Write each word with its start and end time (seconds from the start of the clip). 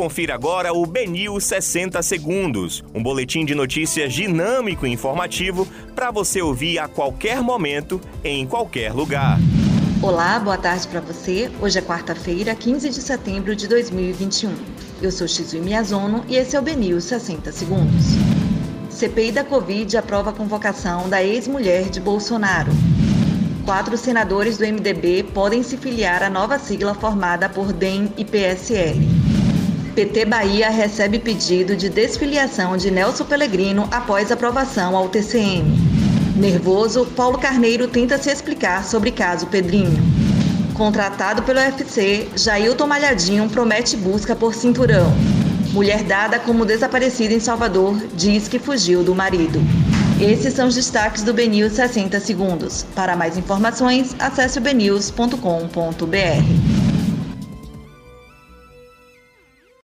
Confira 0.00 0.34
agora 0.34 0.72
o 0.72 0.86
Benil 0.86 1.38
60 1.38 2.02
Segundos, 2.02 2.82
um 2.94 3.02
boletim 3.02 3.44
de 3.44 3.54
notícias 3.54 4.14
dinâmico 4.14 4.86
e 4.86 4.90
informativo 4.90 5.68
para 5.94 6.10
você 6.10 6.40
ouvir 6.40 6.78
a 6.78 6.88
qualquer 6.88 7.42
momento, 7.42 8.00
em 8.24 8.46
qualquer 8.46 8.94
lugar. 8.94 9.38
Olá, 10.00 10.38
boa 10.38 10.56
tarde 10.56 10.88
para 10.88 11.02
você. 11.02 11.50
Hoje 11.60 11.80
é 11.80 11.82
quarta-feira, 11.82 12.54
15 12.54 12.88
de 12.88 13.02
setembro 13.02 13.54
de 13.54 13.68
2021. 13.68 14.54
Eu 15.02 15.12
sou 15.12 15.28
Xizui 15.28 15.60
Miyazono 15.60 16.24
e 16.26 16.36
esse 16.36 16.56
é 16.56 16.58
o 16.58 16.62
Benil 16.62 16.98
60 16.98 17.52
Segundos. 17.52 18.06
CPI 18.88 19.32
da 19.32 19.44
Covid 19.44 19.98
aprova 19.98 20.30
a 20.30 20.32
convocação 20.32 21.10
da 21.10 21.22
ex-mulher 21.22 21.90
de 21.90 22.00
Bolsonaro. 22.00 22.72
Quatro 23.66 23.98
senadores 23.98 24.56
do 24.56 24.64
MDB 24.64 25.24
podem 25.34 25.62
se 25.62 25.76
filiar 25.76 26.22
à 26.22 26.30
nova 26.30 26.58
sigla 26.58 26.94
formada 26.94 27.50
por 27.50 27.70
DEM 27.70 28.10
e 28.16 28.24
PSL. 28.24 29.19
PT 30.00 30.24
Bahia 30.24 30.70
recebe 30.70 31.18
pedido 31.18 31.76
de 31.76 31.90
desfiliação 31.90 32.74
de 32.74 32.90
Nelson 32.90 33.26
Pellegrino 33.26 33.86
após 33.90 34.32
aprovação 34.32 34.96
ao 34.96 35.10
TCM. 35.10 35.78
Nervoso, 36.36 37.04
Paulo 37.14 37.36
Carneiro 37.36 37.86
tenta 37.86 38.16
se 38.16 38.30
explicar 38.30 38.82
sobre 38.82 39.10
caso 39.10 39.46
Pedrinho. 39.48 40.02
Contratado 40.72 41.42
pelo 41.42 41.60
UFC, 41.60 42.28
Jailton 42.34 42.86
Malhadinho 42.86 43.46
promete 43.50 43.94
busca 43.94 44.34
por 44.34 44.54
cinturão. 44.54 45.12
Mulher 45.70 46.02
dada 46.02 46.38
como 46.38 46.64
desaparecida 46.64 47.34
em 47.34 47.40
Salvador 47.40 47.94
diz 48.14 48.48
que 48.48 48.58
fugiu 48.58 49.04
do 49.04 49.14
marido. 49.14 49.60
Esses 50.18 50.54
são 50.54 50.68
os 50.68 50.76
destaques 50.76 51.22
do 51.22 51.34
BNews 51.34 51.74
60 51.74 52.18
segundos. 52.20 52.86
Para 52.94 53.14
mais 53.14 53.36
informações, 53.36 54.16
acesse 54.18 54.58
o 54.58 54.62
bnews.com.br. 54.62 56.59